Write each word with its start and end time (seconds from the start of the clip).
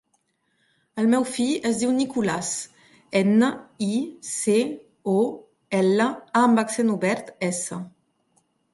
El 1.01 1.09
meu 1.11 1.25
fill 1.33 1.67
es 1.71 1.81
diu 1.81 1.91
Nicolàs: 1.97 2.49
ena, 3.21 3.51
i, 3.91 4.01
ce, 4.31 4.59
o, 5.15 5.21
ela, 5.85 6.11
a 6.37 6.47
amb 6.51 6.67
accent 6.67 6.95
obert, 6.99 7.35
essa. 7.55 7.85